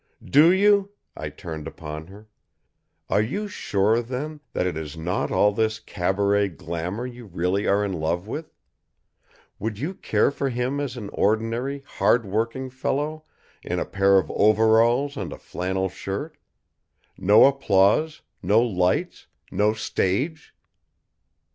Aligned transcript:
"Do 0.25 0.51
you?" 0.51 0.89
I 1.15 1.29
turned 1.29 1.67
upon 1.67 2.07
her. 2.07 2.27
"Are 3.07 3.21
you 3.21 3.47
sure, 3.47 4.01
then, 4.01 4.39
that 4.51 4.65
it 4.65 4.75
is 4.75 4.97
not 4.97 5.29
all 5.29 5.51
this 5.51 5.79
cabaret 5.79 6.47
glamour 6.47 7.05
you 7.05 7.27
really 7.27 7.67
are 7.67 7.85
in 7.85 7.93
love 7.93 8.25
with? 8.27 8.51
Would 9.59 9.77
you 9.77 9.93
care 9.93 10.31
for 10.31 10.49
him 10.49 10.79
as 10.79 10.97
an 10.97 11.09
ordinary, 11.13 11.83
hard 11.85 12.25
working 12.25 12.71
fellow 12.71 13.25
in 13.61 13.77
a 13.77 13.85
pair 13.85 14.17
of 14.17 14.31
overalls 14.31 15.15
and 15.17 15.31
a 15.31 15.37
flannel 15.37 15.87
shirt? 15.87 16.35
No 17.19 17.45
applause, 17.45 18.23
no 18.41 18.59
lights, 18.59 19.27
no 19.51 19.71
stage?" 19.73 20.55